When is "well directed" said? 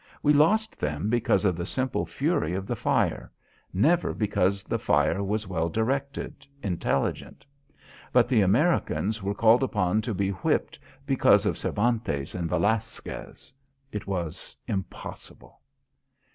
5.47-6.43